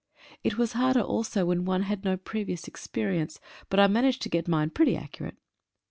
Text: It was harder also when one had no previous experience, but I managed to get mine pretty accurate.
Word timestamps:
It 0.43 0.57
was 0.57 0.73
harder 0.73 1.01
also 1.01 1.45
when 1.45 1.63
one 1.63 1.83
had 1.83 2.03
no 2.03 2.17
previous 2.17 2.67
experience, 2.67 3.39
but 3.69 3.79
I 3.79 3.85
managed 3.85 4.23
to 4.23 4.29
get 4.29 4.47
mine 4.47 4.71
pretty 4.71 4.97
accurate. 4.97 5.37